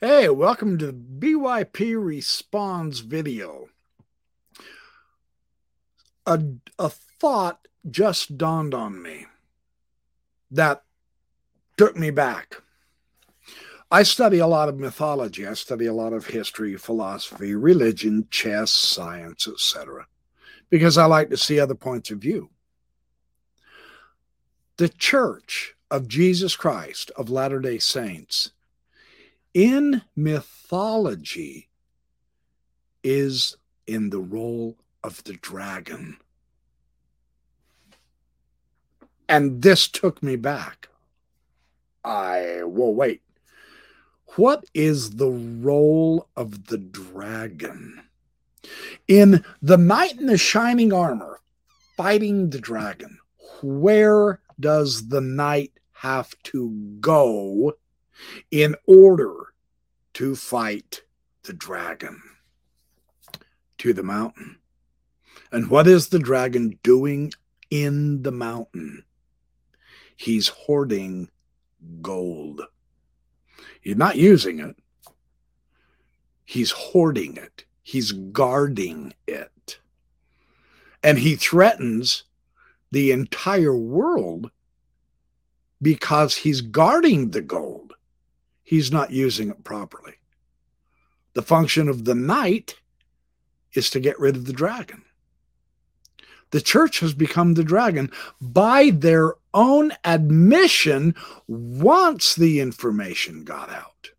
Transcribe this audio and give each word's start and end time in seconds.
Hey, 0.00 0.28
welcome 0.28 0.78
to 0.78 0.86
the 0.86 0.92
BYP 0.92 2.00
Responds 2.00 3.00
video. 3.00 3.68
A, 6.24 6.40
a 6.78 6.88
thought 6.88 7.66
just 7.90 8.38
dawned 8.38 8.74
on 8.74 9.02
me 9.02 9.26
that 10.52 10.84
took 11.76 11.96
me 11.96 12.12
back. 12.12 12.62
I 13.90 14.04
study 14.04 14.38
a 14.38 14.46
lot 14.46 14.68
of 14.68 14.78
mythology. 14.78 15.44
I 15.44 15.54
study 15.54 15.86
a 15.86 15.92
lot 15.92 16.12
of 16.12 16.28
history, 16.28 16.76
philosophy, 16.76 17.56
religion, 17.56 18.28
chess, 18.30 18.70
science, 18.70 19.48
etc. 19.48 20.06
because 20.70 20.96
I 20.96 21.06
like 21.06 21.28
to 21.30 21.36
see 21.36 21.58
other 21.58 21.74
points 21.74 22.12
of 22.12 22.20
view. 22.20 22.50
The 24.76 24.90
Church 24.90 25.74
of 25.90 26.06
Jesus 26.06 26.54
Christ 26.54 27.10
of 27.16 27.30
Latter-day 27.30 27.80
Saints 27.80 28.52
in 29.58 30.02
mythology 30.14 31.68
is 33.02 33.56
in 33.88 34.10
the 34.10 34.20
role 34.20 34.76
of 35.02 35.24
the 35.24 35.32
dragon. 35.32 36.16
And 39.28 39.60
this 39.60 39.88
took 39.88 40.22
me 40.22 40.36
back. 40.36 40.90
I, 42.04 42.60
well, 42.66 42.94
wait. 42.94 43.22
What 44.36 44.64
is 44.74 45.16
the 45.16 45.30
role 45.30 46.28
of 46.36 46.66
the 46.66 46.78
dragon? 46.78 48.00
In 49.08 49.44
the 49.60 49.76
knight 49.76 50.20
in 50.20 50.26
the 50.26 50.38
shining 50.38 50.92
armor 50.92 51.40
fighting 51.96 52.50
the 52.50 52.60
dragon, 52.60 53.18
where 53.60 54.40
does 54.60 55.08
the 55.08 55.20
knight 55.20 55.72
have 55.94 56.40
to 56.44 56.70
go 57.00 57.74
in 58.50 58.74
order 58.86 59.52
to 60.14 60.34
fight 60.34 61.02
the 61.44 61.52
dragon 61.52 62.20
to 63.78 63.92
the 63.92 64.02
mountain. 64.02 64.58
And 65.52 65.70
what 65.70 65.86
is 65.86 66.08
the 66.08 66.18
dragon 66.18 66.78
doing 66.82 67.32
in 67.70 68.22
the 68.22 68.32
mountain? 68.32 69.04
He's 70.16 70.48
hoarding 70.48 71.30
gold. 72.02 72.62
He's 73.80 73.96
not 73.96 74.16
using 74.16 74.58
it, 74.58 74.76
he's 76.44 76.72
hoarding 76.72 77.36
it, 77.36 77.64
he's 77.82 78.12
guarding 78.12 79.14
it. 79.26 79.78
And 81.02 81.18
he 81.18 81.36
threatens 81.36 82.24
the 82.90 83.12
entire 83.12 83.76
world 83.76 84.50
because 85.80 86.34
he's 86.34 86.60
guarding 86.60 87.30
the 87.30 87.40
gold 87.40 87.87
he's 88.68 88.92
not 88.92 89.10
using 89.10 89.48
it 89.48 89.64
properly. 89.64 90.12
The 91.32 91.40
function 91.40 91.88
of 91.88 92.04
the 92.04 92.14
knight 92.14 92.74
is 93.72 93.88
to 93.90 93.98
get 93.98 94.20
rid 94.20 94.36
of 94.36 94.44
the 94.44 94.52
dragon. 94.52 95.04
The 96.50 96.60
church 96.60 97.00
has 97.00 97.14
become 97.14 97.54
the 97.54 97.64
dragon 97.64 98.10
by 98.42 98.90
their 98.90 99.36
own 99.54 99.92
admission 100.04 101.14
once 101.46 102.34
the 102.34 102.60
information 102.60 103.42
got 103.42 103.70
out 103.70 104.10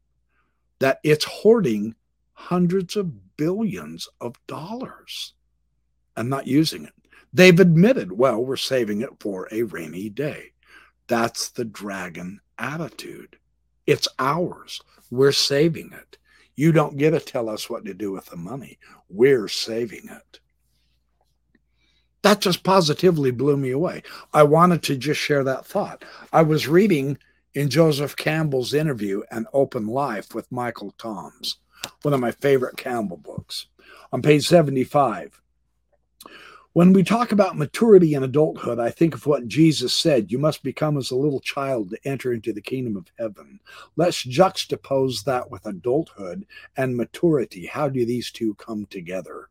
that 0.79 0.99
it's 1.03 1.25
hoarding 1.25 1.93
hundreds 2.33 2.95
of 2.95 3.37
billions 3.37 4.07
of 4.19 4.35
dollars 4.47 5.33
and 6.17 6.27
not 6.27 6.47
using 6.47 6.85
it. 6.85 6.93
They've 7.31 7.59
admitted, 7.59 8.13
well, 8.13 8.43
we're 8.43 8.55
saving 8.55 9.01
it 9.01 9.11
for 9.19 9.47
a 9.51 9.61
rainy 9.61 10.09
day. 10.09 10.53
That's 11.05 11.49
the 11.49 11.65
dragon 11.65 12.41
attitude. 12.57 13.38
It's 13.89 14.07
ours. 14.19 14.83
We're 15.09 15.31
saving 15.31 15.89
it. 15.93 16.19
You 16.55 16.71
don't 16.71 16.97
get 16.97 17.09
to 17.11 17.19
tell 17.19 17.49
us 17.49 17.71
what 17.71 17.85
to 17.85 17.95
do 17.95 18.11
with 18.11 18.27
the 18.27 18.37
money. 18.37 18.77
We're 19.09 19.47
saving 19.47 20.07
it. 20.09 20.39
That 22.21 22.39
just 22.39 22.63
positively 22.63 23.31
blew 23.31 23.57
me 23.57 23.71
away. 23.71 24.03
I 24.31 24.43
wanted 24.43 24.83
to 24.83 24.95
just 24.95 25.19
share 25.19 25.43
that 25.43 25.65
thought. 25.65 26.05
I 26.31 26.43
was 26.43 26.67
reading 26.67 27.17
in 27.55 27.71
Joseph 27.71 28.15
Campbell's 28.15 28.75
interview, 28.75 29.23
An 29.31 29.47
Open 29.53 29.87
Life 29.87 30.35
with 30.35 30.51
Michael 30.51 30.93
Toms, 30.99 31.57
one 32.03 32.13
of 32.13 32.19
my 32.19 32.31
favorite 32.31 32.77
Campbell 32.77 33.17
books. 33.17 33.65
On 34.13 34.21
page 34.21 34.47
75, 34.47 35.41
when 36.73 36.93
we 36.93 37.03
talk 37.03 37.31
about 37.31 37.57
maturity 37.57 38.13
and 38.13 38.23
adulthood, 38.23 38.79
I 38.79 38.91
think 38.91 39.15
of 39.15 39.25
what 39.25 39.47
Jesus 39.47 39.93
said 39.93 40.31
you 40.31 40.37
must 40.37 40.63
become 40.63 40.97
as 40.97 41.09
a 41.09 41.15
little 41.15 41.39
child 41.39 41.89
to 41.89 42.07
enter 42.07 42.31
into 42.31 42.53
the 42.53 42.61
kingdom 42.61 42.95
of 42.95 43.11
heaven. 43.17 43.59
Let's 43.95 44.23
juxtapose 44.23 45.23
that 45.23 45.49
with 45.49 45.65
adulthood 45.65 46.45
and 46.77 46.95
maturity. 46.95 47.65
How 47.65 47.89
do 47.89 48.05
these 48.05 48.31
two 48.31 48.53
come 48.55 48.85
together? 48.85 49.49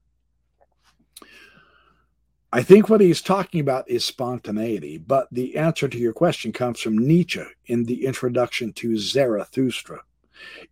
I 2.51 2.63
think 2.63 2.89
what 2.89 3.03
he's 3.03 3.21
talking 3.21 3.61
about 3.61 3.91
is 3.91 4.07
spontaneity, 4.07 4.97
but 4.97 5.29
the 5.31 5.57
answer 5.57 5.87
to 5.87 5.99
your 5.99 6.15
question 6.15 6.51
comes 6.51 6.81
from 6.81 6.97
Nietzsche 6.97 7.45
in 7.67 7.85
the 7.85 8.07
introduction 8.07 8.73
to 8.75 8.97
Zarathustra. 8.97 10.01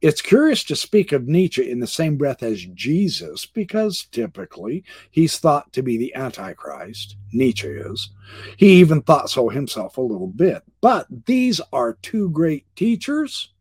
It's 0.00 0.20
curious 0.20 0.62
to 0.64 0.76
speak 0.76 1.12
of 1.12 1.26
Nietzsche 1.26 1.70
in 1.70 1.80
the 1.80 1.86
same 1.86 2.16
breath 2.16 2.42
as 2.42 2.64
Jesus 2.74 3.46
because 3.46 4.06
typically 4.12 4.84
he's 5.10 5.38
thought 5.38 5.72
to 5.72 5.82
be 5.82 5.96
the 5.96 6.14
Antichrist. 6.14 7.16
Nietzsche 7.32 7.68
is. 7.68 8.10
He 8.56 8.74
even 8.80 9.02
thought 9.02 9.30
so 9.30 9.48
himself 9.48 9.96
a 9.96 10.02
little 10.02 10.28
bit. 10.28 10.62
But 10.80 11.06
these 11.26 11.60
are 11.72 11.98
two 12.02 12.30
great 12.30 12.64
teachers, 12.76 13.52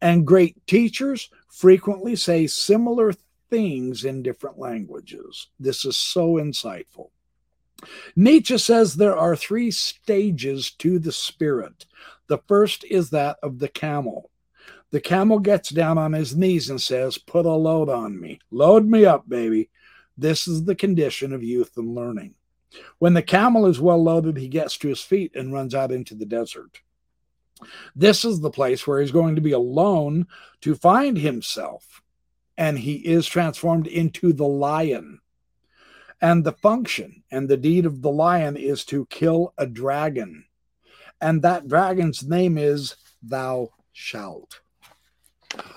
and 0.00 0.26
great 0.26 0.66
teachers 0.66 1.30
frequently 1.48 2.16
say 2.16 2.46
similar 2.46 3.12
things 3.50 4.04
in 4.04 4.22
different 4.22 4.58
languages. 4.58 5.48
This 5.60 5.84
is 5.84 5.96
so 5.96 6.34
insightful. 6.34 7.10
Nietzsche 8.16 8.58
says 8.58 8.94
there 8.94 9.16
are 9.16 9.36
three 9.36 9.70
stages 9.70 10.70
to 10.78 10.98
the 10.98 11.12
spirit. 11.12 11.86
The 12.28 12.38
first 12.48 12.84
is 12.84 13.10
that 13.10 13.38
of 13.42 13.58
the 13.58 13.68
camel. 13.68 14.30
The 14.92 15.00
camel 15.00 15.38
gets 15.38 15.70
down 15.70 15.96
on 15.96 16.12
his 16.12 16.36
knees 16.36 16.68
and 16.68 16.80
says, 16.80 17.16
Put 17.16 17.46
a 17.46 17.50
load 17.50 17.88
on 17.88 18.20
me. 18.20 18.38
Load 18.50 18.86
me 18.86 19.06
up, 19.06 19.26
baby. 19.26 19.70
This 20.18 20.46
is 20.46 20.64
the 20.64 20.74
condition 20.74 21.32
of 21.32 21.42
youth 21.42 21.72
and 21.78 21.94
learning. 21.94 22.34
When 22.98 23.14
the 23.14 23.22
camel 23.22 23.66
is 23.66 23.80
well 23.80 24.02
loaded, 24.02 24.36
he 24.36 24.48
gets 24.48 24.76
to 24.78 24.88
his 24.88 25.00
feet 25.00 25.34
and 25.34 25.52
runs 25.52 25.74
out 25.74 25.92
into 25.92 26.14
the 26.14 26.26
desert. 26.26 26.80
This 27.96 28.24
is 28.24 28.40
the 28.40 28.50
place 28.50 28.86
where 28.86 29.00
he's 29.00 29.10
going 29.10 29.34
to 29.34 29.40
be 29.40 29.52
alone 29.52 30.26
to 30.60 30.74
find 30.74 31.16
himself, 31.16 32.02
and 32.58 32.78
he 32.78 32.96
is 32.96 33.26
transformed 33.26 33.86
into 33.86 34.32
the 34.32 34.46
lion. 34.46 35.20
And 36.20 36.44
the 36.44 36.52
function 36.52 37.22
and 37.30 37.48
the 37.48 37.56
deed 37.56 37.86
of 37.86 38.02
the 38.02 38.10
lion 38.10 38.56
is 38.56 38.84
to 38.86 39.06
kill 39.06 39.54
a 39.56 39.66
dragon. 39.66 40.44
And 41.20 41.40
that 41.42 41.66
dragon's 41.66 42.22
name 42.22 42.58
is 42.58 42.96
Thou 43.22 43.70
shalt. 43.92 44.61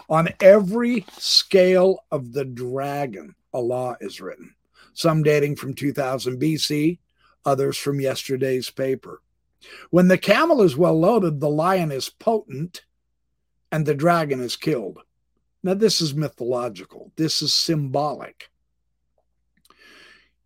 On 0.10 0.30
every 0.40 1.06
scale 1.18 2.00
of 2.12 2.34
the 2.34 2.46
dragon, 2.46 3.36
a 3.54 3.60
law 3.60 3.96
is 4.00 4.22
written, 4.22 4.54
some 4.94 5.24
dating 5.24 5.56
from 5.56 5.74
2000 5.74 6.40
BC, 6.40 7.00
others 7.46 7.78
from 7.78 8.00
yesterday's 8.00 8.70
paper. 8.70 9.22
When 9.90 10.08
the 10.08 10.18
camel 10.18 10.62
is 10.62 10.78
well 10.78 11.00
loaded, 11.00 11.40
the 11.40 11.50
lion 11.50 11.92
is 11.92 12.10
potent 12.10 12.84
and 13.72 13.86
the 13.86 13.96
dragon 13.96 14.40
is 14.40 14.56
killed. 14.56 15.00
Now, 15.64 15.74
this 15.74 16.00
is 16.00 16.14
mythological, 16.14 17.12
this 17.16 17.42
is 17.42 17.54
symbolic. 17.54 18.50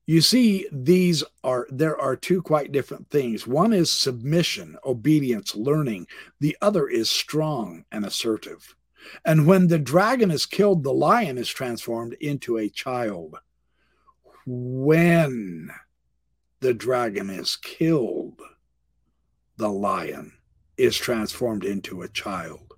You 0.06 0.22
see, 0.22 0.68
these 0.72 1.24
are 1.44 1.68
there 1.70 1.96
are 2.00 2.16
two 2.16 2.42
quite 2.42 2.72
different 2.72 3.08
things. 3.12 3.46
One 3.46 3.74
is 3.74 3.92
submission, 3.92 4.76
obedience, 4.84 5.56
learning. 5.56 6.08
The 6.40 6.58
other 6.62 6.88
is 6.88 7.12
strong 7.12 7.86
and 7.92 8.04
assertive. 8.04 8.76
And 9.26 9.48
when 9.48 9.68
the 9.68 9.80
dragon 9.80 10.32
is 10.32 10.46
killed, 10.46 10.84
the 10.84 10.94
lion 10.94 11.38
is 11.38 11.50
transformed 11.50 12.14
into 12.20 12.58
a 12.58 12.70
child. 12.70 13.36
When 14.46 15.70
the 16.60 16.74
dragon 16.74 17.30
is 17.30 17.56
killed, 17.56 18.42
the 19.58 19.70
lion 19.70 20.34
is 20.78 20.98
transformed 20.98 21.66
into 21.66 22.02
a 22.02 22.10
child. 22.10 22.74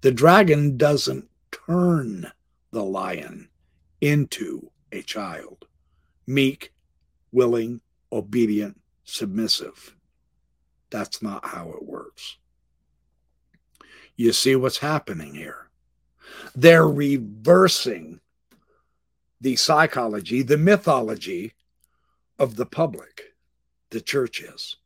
The 0.00 0.12
dragon 0.12 0.76
doesn't 0.76 1.28
turn 1.66 2.30
the 2.72 2.84
lion 2.84 3.48
into 4.00 4.70
a 4.92 5.02
child. 5.02 5.66
Meek, 6.26 6.72
willing, 7.32 7.80
obedient, 8.12 8.80
submissive. 9.04 9.96
That's 10.90 11.22
not 11.22 11.46
how 11.46 11.70
it 11.70 11.84
works. 11.84 11.93
You 14.16 14.32
see 14.32 14.56
what's 14.56 14.78
happening 14.78 15.34
here. 15.34 15.68
They're 16.54 16.88
reversing 16.88 18.20
the 19.40 19.56
psychology, 19.56 20.42
the 20.42 20.56
mythology 20.56 21.52
of 22.38 22.56
the 22.56 22.66
public, 22.66 23.34
the 23.90 24.00
church 24.00 24.40
is. 24.40 24.76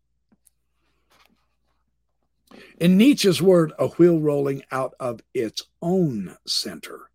In 2.81 2.97
Nietzsche's 2.97 3.43
word, 3.43 3.73
a 3.79 3.89
wheel 3.89 4.19
rolling 4.19 4.63
out 4.73 4.95
of 4.99 5.21
its 5.35 5.65
own 5.83 6.37
center. 6.47 7.08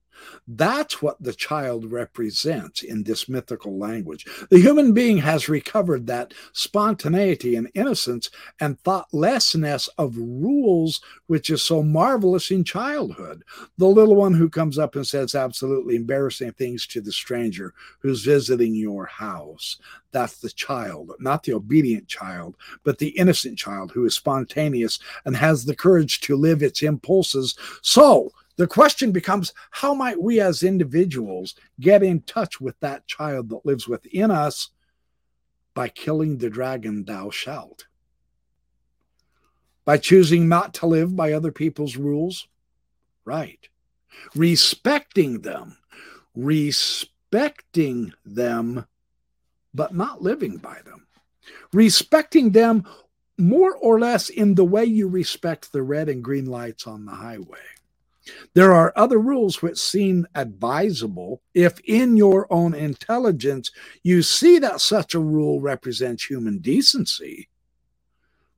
That's 0.47 1.01
what 1.01 1.21
the 1.21 1.33
child 1.33 1.91
represents 1.91 2.83
in 2.83 3.03
this 3.03 3.29
mythical 3.29 3.77
language. 3.77 4.25
The 4.49 4.59
human 4.59 4.93
being 4.93 5.17
has 5.19 5.47
recovered 5.47 6.05
that 6.07 6.33
spontaneity 6.51 7.55
and 7.55 7.69
innocence 7.73 8.29
and 8.59 8.79
thoughtlessness 8.81 9.87
of 9.97 10.17
rules, 10.17 11.01
which 11.27 11.49
is 11.49 11.63
so 11.63 11.81
marvelous 11.81 12.51
in 12.51 12.65
childhood. 12.65 13.43
The 13.77 13.87
little 13.87 14.15
one 14.15 14.33
who 14.33 14.49
comes 14.49 14.77
up 14.77 14.95
and 14.95 15.07
says 15.07 15.33
absolutely 15.33 15.95
embarrassing 15.95 16.51
things 16.53 16.85
to 16.87 16.99
the 16.99 17.13
stranger 17.13 17.73
who's 17.99 18.25
visiting 18.25 18.75
your 18.75 19.05
house. 19.05 19.77
That's 20.11 20.39
the 20.39 20.49
child, 20.49 21.13
not 21.19 21.43
the 21.43 21.53
obedient 21.53 22.07
child, 22.07 22.57
but 22.83 22.99
the 22.99 23.09
innocent 23.09 23.57
child 23.57 23.91
who 23.91 24.05
is 24.05 24.13
spontaneous 24.13 24.99
and 25.25 25.37
has 25.37 25.65
the 25.65 25.75
courage 25.75 26.19
to 26.21 26.35
live 26.35 26.61
its 26.61 26.83
impulses. 26.83 27.55
So, 27.81 28.31
the 28.55 28.67
question 28.67 29.11
becomes 29.11 29.53
how 29.71 29.93
might 29.93 30.21
we 30.21 30.39
as 30.39 30.63
individuals 30.63 31.55
get 31.79 32.03
in 32.03 32.21
touch 32.21 32.61
with 32.61 32.79
that 32.81 33.07
child 33.07 33.49
that 33.49 33.65
lives 33.65 33.87
within 33.87 34.29
us 34.29 34.69
by 35.73 35.89
killing 35.89 36.37
the 36.37 36.49
dragon 36.49 37.03
thou 37.05 37.29
shalt? 37.29 37.87
By 39.85 39.97
choosing 39.97 40.47
not 40.47 40.75
to 40.75 40.85
live 40.85 41.15
by 41.15 41.33
other 41.33 41.51
people's 41.51 41.97
rules? 41.97 42.47
Right. 43.25 43.67
Respecting 44.35 45.41
them, 45.41 45.77
respecting 46.35 48.13
them, 48.23 48.85
but 49.73 49.95
not 49.95 50.21
living 50.21 50.57
by 50.57 50.79
them. 50.85 51.07
Respecting 51.73 52.51
them 52.51 52.85
more 53.37 53.75
or 53.75 53.99
less 53.99 54.29
in 54.29 54.53
the 54.55 54.63
way 54.63 54.85
you 54.85 55.07
respect 55.07 55.71
the 55.71 55.81
red 55.81 56.07
and 56.07 56.23
green 56.23 56.45
lights 56.45 56.85
on 56.85 57.05
the 57.05 57.11
highway. 57.11 57.57
There 58.53 58.73
are 58.73 58.93
other 58.95 59.19
rules 59.19 59.61
which 59.61 59.77
seem 59.77 60.27
advisable 60.35 61.41
if, 61.53 61.79
in 61.81 62.15
your 62.15 62.47
own 62.51 62.73
intelligence, 62.73 63.71
you 64.01 64.21
see 64.21 64.59
that 64.59 64.81
such 64.81 65.13
a 65.13 65.19
rule 65.19 65.59
represents 65.59 66.25
human 66.25 66.59
decency, 66.59 67.49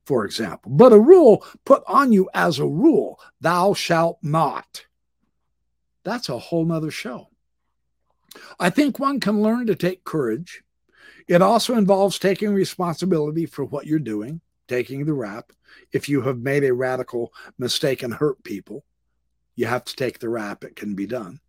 for 0.04 0.24
example. 0.24 0.70
But 0.72 0.92
a 0.92 1.00
rule 1.00 1.44
put 1.64 1.82
on 1.86 2.12
you 2.12 2.28
as 2.32 2.58
a 2.58 2.66
rule, 2.66 3.18
thou 3.40 3.74
shalt 3.74 4.18
not. 4.22 4.86
That's 6.04 6.28
a 6.28 6.38
whole 6.38 6.64
nother 6.64 6.92
show. 6.92 7.28
I 8.60 8.70
think 8.70 8.98
one 8.98 9.18
can 9.18 9.42
learn 9.42 9.66
to 9.66 9.74
take 9.74 10.04
courage. 10.04 10.62
It 11.26 11.42
also 11.42 11.74
involves 11.74 12.18
taking 12.18 12.54
responsibility 12.54 13.46
for 13.46 13.64
what 13.64 13.86
you're 13.86 13.98
doing, 13.98 14.40
taking 14.68 15.04
the 15.04 15.14
rap. 15.14 15.50
If 15.92 16.08
you 16.08 16.22
have 16.22 16.38
made 16.38 16.62
a 16.62 16.72
radical 16.72 17.32
mistake 17.58 18.04
and 18.04 18.14
hurt 18.14 18.42
people, 18.44 18.84
you 19.56 19.66
have 19.66 19.84
to 19.84 19.96
take 19.96 20.18
the 20.18 20.28
rap. 20.28 20.62
It 20.62 20.76
can 20.76 20.94
be 20.94 21.06
done. 21.06 21.40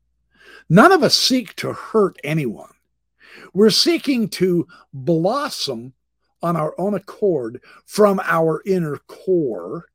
None 0.69 0.91
of 0.91 1.03
us 1.03 1.15
seek 1.15 1.55
to 1.57 1.73
hurt 1.73 2.17
anyone. 2.23 2.73
We're 3.53 3.69
seeking 3.69 4.29
to 4.29 4.67
blossom 4.93 5.93
on 6.41 6.55
our 6.55 6.73
own 6.79 6.93
accord 6.93 7.61
from 7.85 8.19
our 8.23 8.61
inner 8.65 8.97
core 9.07 9.85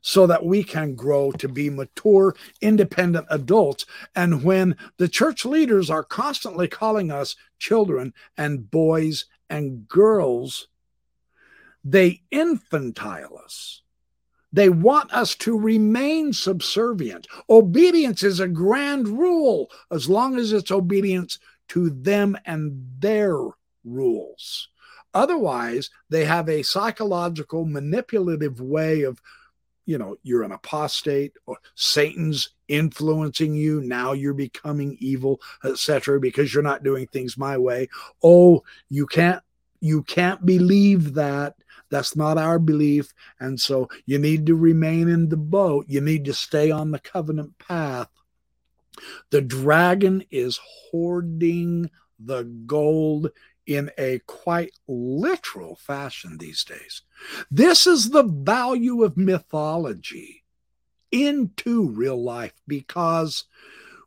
so 0.00 0.26
that 0.26 0.44
we 0.44 0.62
can 0.62 0.94
grow 0.94 1.32
to 1.32 1.48
be 1.48 1.68
mature, 1.68 2.34
independent 2.60 3.26
adults. 3.28 3.86
And 4.14 4.44
when 4.44 4.76
the 4.98 5.08
church 5.08 5.44
leaders 5.44 5.90
are 5.90 6.04
constantly 6.04 6.68
calling 6.68 7.10
us 7.10 7.34
children 7.58 8.14
and 8.36 8.70
boys 8.70 9.26
and 9.50 9.88
girls, 9.88 10.68
they 11.82 12.22
infantile 12.30 13.36
us. 13.42 13.82
They 14.52 14.68
want 14.68 15.12
us 15.12 15.34
to 15.36 15.58
remain 15.58 16.32
subservient. 16.32 17.26
Obedience 17.50 18.22
is 18.22 18.40
a 18.40 18.48
grand 18.48 19.08
rule 19.08 19.70
as 19.90 20.08
long 20.08 20.38
as 20.38 20.52
it's 20.52 20.70
obedience 20.70 21.38
to 21.68 21.90
them 21.90 22.38
and 22.46 22.86
their 22.98 23.38
rules. 23.84 24.68
Otherwise, 25.14 25.90
they 26.10 26.24
have 26.24 26.48
a 26.48 26.62
psychological, 26.62 27.64
manipulative 27.64 28.60
way 28.60 29.02
of, 29.02 29.20
you 29.86 29.98
know, 29.98 30.16
you're 30.22 30.42
an 30.42 30.52
apostate 30.52 31.32
or 31.46 31.56
Satan's 31.74 32.50
influencing 32.68 33.54
you. 33.54 33.80
Now 33.80 34.12
you're 34.12 34.34
becoming 34.34 34.96
evil, 35.00 35.40
etc., 35.64 36.20
because 36.20 36.52
you're 36.52 36.62
not 36.62 36.82
doing 36.82 37.06
things 37.06 37.38
my 37.38 37.56
way. 37.56 37.88
Oh, 38.22 38.62
you 38.90 39.06
can't, 39.06 39.42
you 39.86 40.02
can't 40.02 40.44
believe 40.44 41.14
that 41.14 41.54
that's 41.90 42.16
not 42.16 42.38
our 42.38 42.58
belief. 42.58 43.12
And 43.40 43.60
so 43.60 43.88
you 44.06 44.18
need 44.18 44.46
to 44.46 44.56
remain 44.56 45.08
in 45.08 45.28
the 45.28 45.36
boat. 45.36 45.84
You 45.88 46.00
need 46.00 46.24
to 46.24 46.34
stay 46.34 46.70
on 46.70 46.90
the 46.90 46.98
covenant 46.98 47.58
path. 47.58 48.08
The 49.30 49.42
dragon 49.42 50.24
is 50.30 50.58
hoarding 50.90 51.90
the 52.18 52.44
gold 52.44 53.30
in 53.66 53.90
a 53.98 54.20
quite 54.26 54.72
literal 54.88 55.76
fashion 55.76 56.38
these 56.38 56.64
days. 56.64 57.02
This 57.50 57.86
is 57.86 58.08
the 58.10 58.22
value 58.22 59.02
of 59.02 59.16
mythology 59.16 60.44
into 61.10 61.88
real 61.88 62.22
life 62.22 62.54
because 62.66 63.44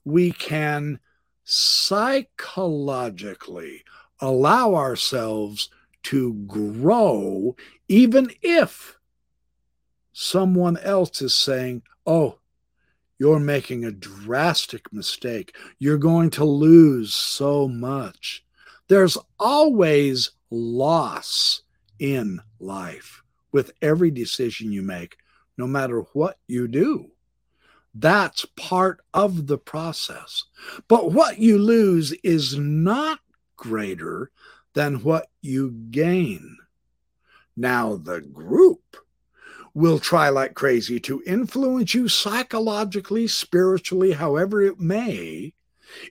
we 0.05 0.31
can 0.31 0.99
psychologically 1.43 3.83
allow 4.19 4.75
ourselves 4.75 5.69
to 6.03 6.33
grow, 6.47 7.55
even 7.87 8.31
if 8.41 8.97
someone 10.13 10.77
else 10.77 11.21
is 11.21 11.33
saying, 11.33 11.83
Oh, 12.05 12.39
you're 13.19 13.39
making 13.39 13.83
a 13.83 13.91
drastic 13.91 14.91
mistake. 14.93 15.55
You're 15.77 15.97
going 15.97 16.29
to 16.31 16.45
lose 16.45 17.13
so 17.13 17.67
much. 17.67 18.45
There's 18.87 19.17
always 19.37 20.31
loss 20.49 21.61
in 21.99 22.41
life 22.59 23.21
with 23.51 23.71
every 23.81 24.09
decision 24.09 24.71
you 24.71 24.81
make, 24.81 25.17
no 25.57 25.67
matter 25.67 26.01
what 26.13 26.39
you 26.47 26.67
do. 26.67 27.11
That's 27.93 28.45
part 28.55 29.01
of 29.13 29.47
the 29.47 29.57
process. 29.57 30.45
But 30.87 31.11
what 31.11 31.39
you 31.39 31.57
lose 31.57 32.13
is 32.23 32.57
not 32.57 33.19
greater 33.59 34.31
than 34.73 35.03
what 35.03 35.27
you 35.41 35.71
gain. 35.91 36.57
Now, 37.57 37.97
the 37.97 38.21
group 38.21 38.95
will 39.73 39.99
try 39.99 40.29
like 40.29 40.53
crazy 40.53 40.99
to 41.01 41.21
influence 41.27 41.93
you 41.93 42.07
psychologically, 42.07 43.27
spiritually, 43.27 44.13
however 44.13 44.61
it 44.61 44.79
may, 44.79 45.53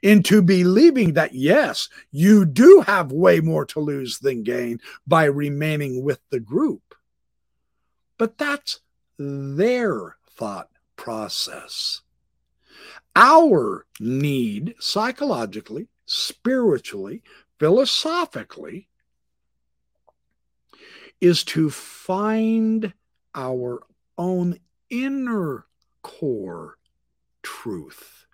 into 0.02 0.42
believing 0.42 1.14
that, 1.14 1.34
yes, 1.34 1.88
you 2.10 2.44
do 2.44 2.82
have 2.86 3.12
way 3.12 3.40
more 3.40 3.64
to 3.64 3.80
lose 3.80 4.18
than 4.18 4.42
gain 4.42 4.78
by 5.06 5.24
remaining 5.24 6.02
with 6.04 6.20
the 6.30 6.40
group. 6.40 6.94
But 8.18 8.36
that's 8.36 8.80
their 9.18 10.16
thought 10.36 10.68
process. 10.96 12.02
Our 13.16 13.86
need 13.98 14.74
psychologically, 14.78 15.88
spiritually, 16.06 17.22
philosophically 17.58 18.88
is 21.20 21.42
to 21.44 21.70
find 21.70 22.92
our 23.34 23.82
own 24.16 24.58
inner 24.90 25.66
core 26.02 26.78
truth 27.42 28.26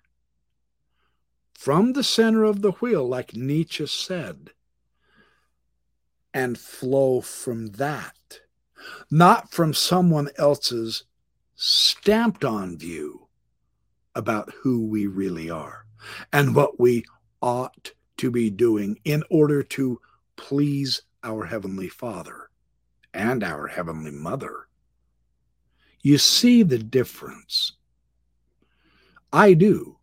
from 1.53 1.93
the 1.93 2.03
center 2.03 2.43
of 2.43 2.61
the 2.61 2.73
wheel, 2.73 3.07
like 3.07 3.35
Nietzsche 3.35 3.87
said, 3.87 4.51
and 6.33 6.59
flow 6.59 7.21
from 7.21 7.67
that, 7.67 8.41
not 9.09 9.51
from 9.51 9.73
someone 9.73 10.29
else's 10.37 11.05
stamped 11.55 12.45
on 12.45 12.77
view 12.77 13.27
about 14.13 14.53
who 14.61 14.85
we 14.85 15.07
really 15.07 15.49
are 15.49 15.85
and 16.31 16.53
what 16.53 16.79
we 16.79 17.03
ought 17.41 17.93
to 18.17 18.31
be 18.31 18.49
doing 18.49 18.99
in 19.03 19.23
order 19.29 19.63
to 19.63 19.99
please 20.35 21.01
our 21.23 21.45
Heavenly 21.45 21.89
Father 21.89 22.49
and 23.13 23.43
our 23.43 23.67
Heavenly 23.67 24.11
Mother. 24.11 24.67
You 26.01 26.17
see 26.17 26.63
the 26.63 26.77
difference. 26.77 27.73
I 29.33 29.53
do. 29.53 29.97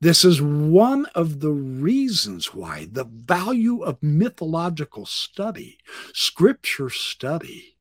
This 0.00 0.24
is 0.24 0.40
one 0.40 1.06
of 1.14 1.40
the 1.40 1.50
reasons 1.50 2.54
why 2.54 2.88
the 2.90 3.04
value 3.04 3.82
of 3.82 4.02
mythological 4.02 5.04
study, 5.04 5.78
scripture 6.12 6.90
study, 6.90 7.76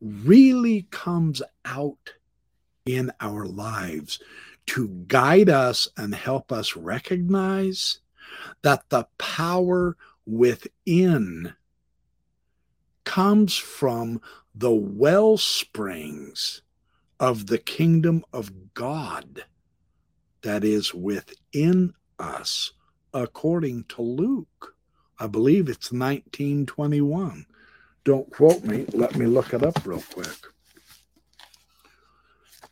really 0.00 0.86
comes 0.90 1.42
out 1.64 2.14
in 2.84 3.10
our 3.20 3.44
lives 3.44 4.20
to 4.66 4.88
guide 5.08 5.48
us 5.48 5.88
and 5.96 6.14
help 6.14 6.52
us 6.52 6.76
recognize 6.76 8.00
that 8.62 8.88
the 8.88 9.06
power 9.18 9.96
within 10.26 11.54
comes 13.04 13.56
from 13.56 14.20
the 14.54 14.72
well 14.72 15.36
springs 15.36 16.62
of 17.18 17.46
the 17.46 17.58
kingdom 17.58 18.24
of 18.32 18.74
God 18.74 19.44
that 20.42 20.64
is 20.64 20.92
within 20.92 21.94
us, 22.18 22.72
according 23.14 23.84
to 23.84 24.02
Luke. 24.02 24.74
I 25.18 25.26
believe 25.26 25.68
it's 25.68 25.92
1921. 25.92 27.46
Don't 28.04 28.30
quote 28.30 28.62
me. 28.64 28.86
Let 28.92 29.16
me 29.16 29.26
look 29.26 29.54
it 29.54 29.62
up 29.62 29.84
real 29.84 30.02
quick. 30.12 30.36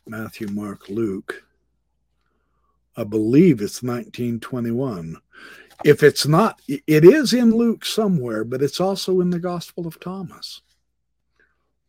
Matthew, 0.07 0.47
Mark, 0.47 0.87
Luke. 0.89 1.43
I 2.97 3.03
believe 3.03 3.61
it's 3.61 3.83
1921. 3.83 5.17
If 5.83 6.01
it's 6.01 6.25
not, 6.25 6.61
it 6.67 7.03
is 7.03 7.33
in 7.33 7.51
Luke 7.51 7.85
somewhere, 7.85 8.43
but 8.45 8.61
it's 8.61 8.79
also 8.79 9.19
in 9.19 9.29
the 9.29 9.39
Gospel 9.39 9.85
of 9.85 9.99
Thomas. 9.99 10.61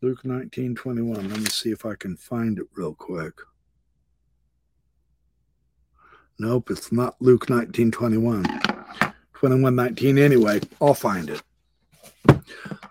Luke 0.03 0.25
1921. 0.25 1.29
Let 1.29 1.39
me 1.39 1.47
see 1.47 1.71
if 1.71 1.87
I 1.87 1.95
can 1.95 2.17
find 2.17 2.59
it 2.59 2.67
real 2.75 2.95
quick. 2.95 3.35
Nope, 6.39 6.71
it's 6.71 6.93
not 6.93 7.17
Luke 7.21 7.49
1921. 7.49 8.43
2119 8.43 10.19
anyway. 10.19 10.61
I'll 10.81 10.95
find 10.95 11.31
it. 11.31 11.43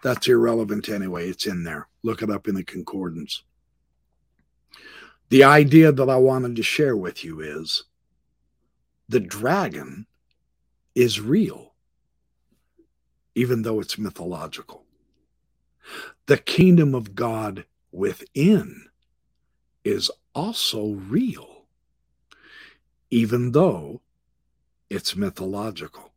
That's 0.02 0.28
irrelevant 0.28 0.90
anyway. 0.90 1.30
It's 1.30 1.46
in 1.46 1.64
there. 1.64 1.88
Look 2.04 2.22
it 2.22 2.30
up 2.32 2.48
in 2.48 2.56
the 2.56 2.64
concordance. 2.64 3.44
The 5.30 5.44
idea 5.44 5.92
that 5.92 6.10
I 6.10 6.16
wanted 6.16 6.56
to 6.56 6.64
share 6.64 6.96
with 6.96 7.24
you 7.24 7.42
is 7.42 7.84
the 9.08 9.20
dragon 9.20 10.08
is 10.94 11.20
real, 11.20 11.74
even 13.36 13.62
though 13.62 13.80
it's 13.80 13.98
mythological. 13.98 14.84
The 16.26 16.38
kingdom 16.38 16.96
of 16.96 17.16
God 17.16 17.66
within 17.92 18.88
is 19.84 20.10
also 20.34 20.88
real, 20.94 21.66
even 23.12 23.52
though 23.52 24.02
it's 24.90 25.16
mythological. 25.16 26.12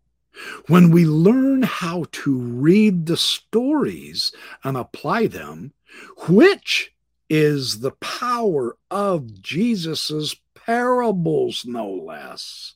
When 0.68 0.90
we 0.90 1.04
learn 1.04 1.62
how 1.62 2.07
to 2.12 2.37
read 2.37 3.07
the 3.07 3.16
stories 3.16 4.33
and 4.62 4.76
apply 4.76 5.26
them, 5.26 5.73
which 6.28 6.92
is 7.28 7.80
the 7.80 7.90
power 7.92 8.76
of 8.90 9.42
Jesus's 9.42 10.37
parables, 10.54 11.64
no 11.66 11.90
less. 11.90 12.75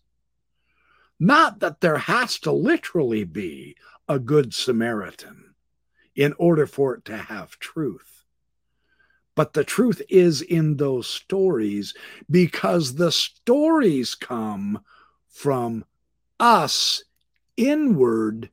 Not 1.22 1.60
that 1.60 1.80
there 1.80 1.98
has 1.98 2.36
to 2.40 2.50
literally 2.50 3.22
be 3.22 3.76
a 4.08 4.18
good 4.18 4.52
Samaritan 4.52 5.54
in 6.16 6.34
order 6.36 6.66
for 6.66 6.96
it 6.96 7.04
to 7.04 7.16
have 7.16 7.60
truth. 7.60 8.24
But 9.36 9.52
the 9.52 9.62
truth 9.62 10.02
is 10.08 10.42
in 10.42 10.78
those 10.78 11.06
stories 11.06 11.94
because 12.28 12.96
the 12.96 13.12
stories 13.12 14.16
come 14.16 14.80
from 15.28 15.84
us 16.40 17.04
inward 17.56 18.50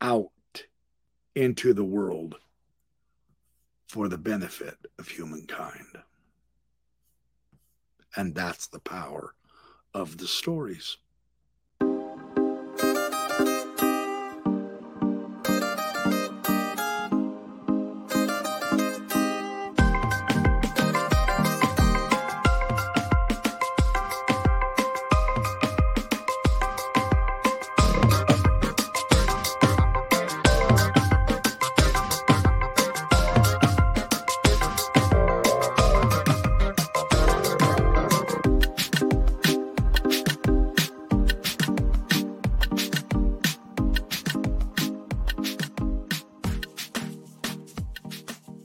out 0.00 0.30
into 1.34 1.74
the 1.74 1.82
world 1.82 2.36
for 3.88 4.06
the 4.06 4.16
benefit 4.16 4.76
of 4.96 5.08
humankind. 5.08 5.98
And 8.14 8.32
that's 8.32 8.68
the 8.68 8.78
power 8.78 9.34
of 9.92 10.18
the 10.18 10.28
stories. 10.28 10.98